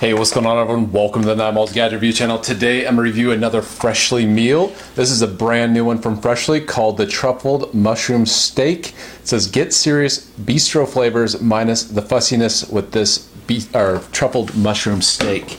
[0.00, 0.92] Hey, what's going on, everyone?
[0.92, 2.38] Welcome to the Nine Gadget Review channel.
[2.38, 4.72] Today, I'm going to review another Freshly meal.
[4.94, 8.90] This is a brand new one from Freshly called the Truffled Mushroom Steak.
[8.90, 15.02] It says, "Get serious bistro flavors minus the fussiness with this be- or truffled mushroom
[15.02, 15.58] steak."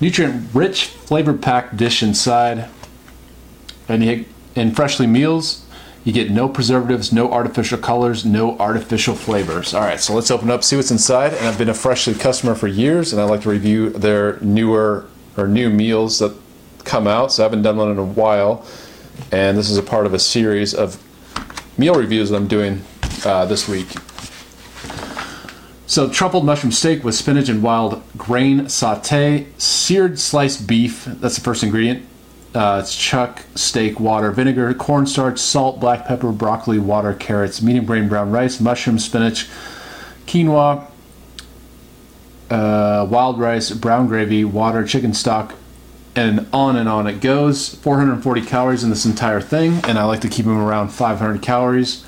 [0.00, 2.66] Nutrient-rich, flavor-packed dish inside,
[3.88, 5.62] and in Freshly meals,
[6.06, 9.74] you get no preservatives, no artificial colors, no artificial flavors.
[9.74, 11.34] All right, so let's open up, see what's inside.
[11.34, 15.06] And I've been a Freshly customer for years, and I like to review their newer
[15.36, 16.32] or new meals that
[16.84, 17.32] come out.
[17.32, 18.64] So I haven't done one in a while,
[19.32, 21.02] and this is a part of a series of
[21.76, 22.84] meal reviews that I'm doing
[23.24, 23.88] uh, this week.
[25.88, 31.04] So truffled mushroom steak with spinach and wild grain saute, seared sliced beef.
[31.04, 32.06] That's the first ingredient
[32.56, 38.08] uh, it's chuck, steak, water, vinegar, cornstarch, salt, black pepper, broccoli, water, carrots, medium grain
[38.08, 39.46] brown rice, mushroom, spinach,
[40.26, 40.86] quinoa,
[42.50, 45.54] uh, wild rice, brown gravy, water, chicken stock,
[46.14, 47.74] and on and on it goes.
[47.74, 52.06] 440 calories in this entire thing, and I like to keep them around 500 calories.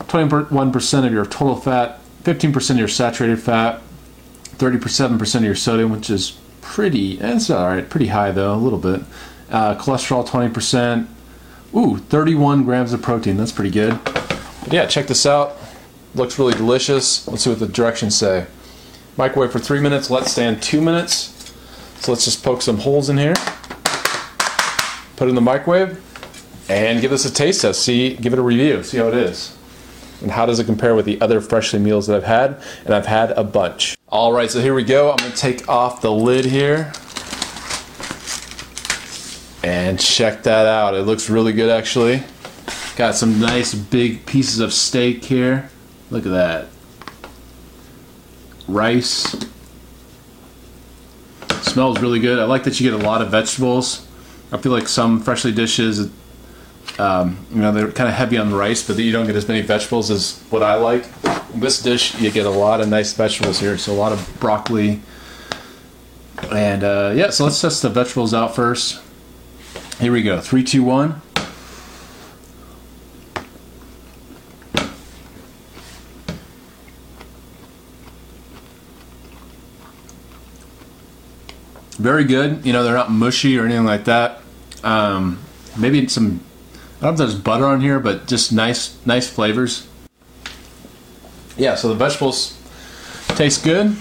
[0.00, 3.80] 21% of your total fat, 15% of your saturated fat,
[4.58, 8.78] 37% of your sodium, which is pretty, it's all right, pretty high though, a little
[8.78, 9.00] bit.
[9.50, 11.06] Uh, cholesterol 20%.
[11.74, 13.36] Ooh, 31 grams of protein.
[13.36, 13.98] That's pretty good.
[14.04, 15.56] But yeah, check this out.
[16.14, 17.26] Looks really delicious.
[17.28, 18.46] Let's see what the directions say.
[19.16, 20.10] Microwave for three minutes.
[20.10, 21.52] Let stand two minutes.
[22.00, 23.34] So let's just poke some holes in here.
[25.16, 26.00] Put in the microwave
[26.68, 27.82] and give this a taste test.
[27.82, 28.82] See, give it a review.
[28.82, 29.56] See how it is.
[30.22, 32.62] And how does it compare with the other freshly meals that I've had?
[32.84, 33.96] And I've had a bunch.
[34.08, 35.10] All right, so here we go.
[35.10, 36.92] I'm gonna take off the lid here.
[39.68, 40.94] And check that out.
[40.94, 42.22] It looks really good actually.
[42.96, 45.68] Got some nice big pieces of steak here.
[46.10, 46.68] Look at that.
[48.66, 49.36] Rice.
[51.60, 52.38] Smells really good.
[52.38, 54.08] I like that you get a lot of vegetables.
[54.50, 56.10] I feel like some freshly dishes,
[56.98, 59.46] um, you know, they're kind of heavy on the rice, but you don't get as
[59.46, 61.04] many vegetables as what I like.
[61.52, 63.76] In this dish, you get a lot of nice vegetables here.
[63.76, 65.02] So a lot of broccoli.
[66.50, 69.02] And uh, yeah, so let's test the vegetables out first.
[70.00, 70.40] Here we go.
[70.40, 71.20] Three, two, one.
[81.98, 82.64] Very good.
[82.64, 84.40] You know, they're not mushy or anything like that.
[84.84, 85.40] Um,
[85.76, 86.44] maybe some.
[87.00, 89.88] I don't know if there's butter on here, but just nice, nice flavors.
[91.56, 91.74] Yeah.
[91.74, 92.56] So the vegetables
[93.30, 93.96] taste good.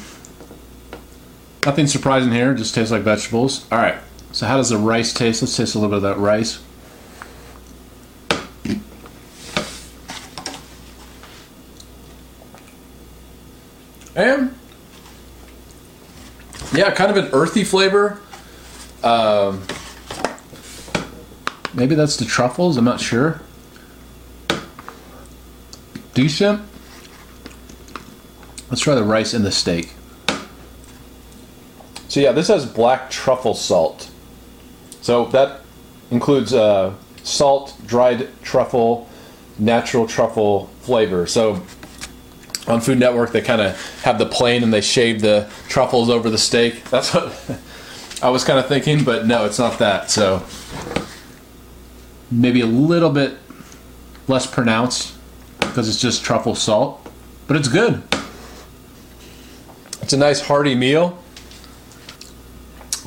[1.66, 2.54] Nothing surprising here.
[2.54, 3.66] Just tastes like vegetables.
[3.72, 3.98] All right.
[4.38, 5.42] So how does the rice taste?
[5.42, 6.60] Let's taste a little bit of that rice.
[14.16, 14.56] And
[16.72, 18.22] yeah, kind of an earthy flavor.
[19.04, 19.64] Um,
[21.74, 22.78] maybe that's the truffles.
[22.78, 23.42] I'm not sure.
[26.14, 26.62] Decent.
[28.70, 29.94] Let's try the rice and the steak.
[32.08, 34.12] So yeah, this has black truffle salt.
[35.08, 35.62] So that
[36.12, 39.08] includes uh, salt, dried truffle,
[39.58, 41.26] natural truffle flavor.
[41.28, 41.64] So
[42.68, 46.30] on Food Network, they kind of have the plain and they shave the truffles over
[46.30, 46.84] the steak.
[46.90, 47.34] That's what
[48.22, 50.12] I was kind of thinking, but no, it's not that.
[50.12, 50.44] So
[52.30, 53.38] maybe a little bit
[54.28, 55.16] less pronounced
[55.62, 57.10] because it's just truffle salt,
[57.48, 58.04] but it's good.
[60.02, 61.18] It's a nice hearty meal.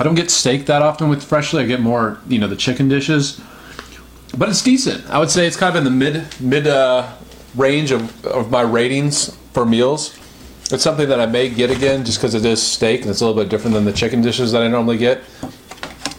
[0.00, 1.62] I don't get steak that often with Freshly.
[1.62, 3.38] I get more, you know, the chicken dishes,
[4.34, 5.06] but it's decent.
[5.11, 7.12] I would say it's kind of in the mid mid uh,
[7.55, 10.19] range of, of my ratings for meals.
[10.72, 13.27] It's something that I may get again just because it is steak and it's a
[13.27, 15.21] little bit different than the chicken dishes that I normally get.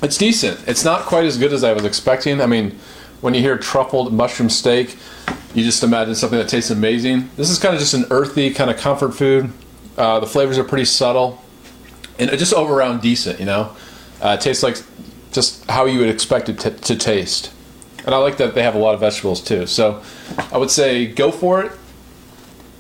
[0.04, 0.64] It's decent.
[0.68, 2.40] It's not quite as good as I was expecting.
[2.40, 2.78] I mean,
[3.22, 4.96] when you hear truffled mushroom steak,
[5.56, 7.32] you just imagine something that tastes amazing.
[7.36, 9.52] This is kind of just an earthy kind of comfort food.
[9.98, 11.41] Uh, the flavors are pretty subtle
[12.30, 13.40] and just over around decent.
[13.40, 13.76] You know,
[14.22, 14.78] uh, tastes like
[15.32, 17.52] just how you would expect it to, to taste.
[18.06, 19.66] And I like that they have a lot of vegetables too.
[19.68, 20.02] So
[20.52, 21.72] I would say go for it.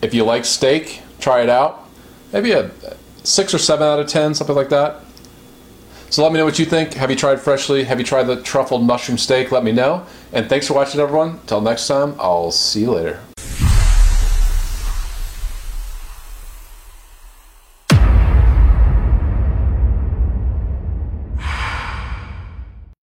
[0.02, 1.88] If you like steak, try it out.
[2.34, 2.72] Maybe a
[3.24, 5.02] six or seven out of ten, something like that.
[6.10, 6.96] So let me know what you think.
[6.96, 7.86] Have you tried Freshly?
[7.86, 9.52] Have you tried the truffled mushroom steak?
[9.52, 10.06] Let me know.
[10.34, 11.30] And thanks for watching, everyone.
[11.30, 13.22] Until next time, I'll see you later.